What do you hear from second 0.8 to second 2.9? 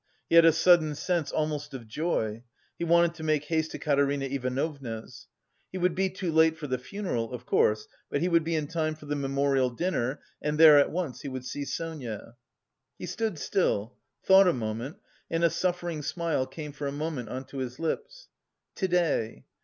sense almost of joy; he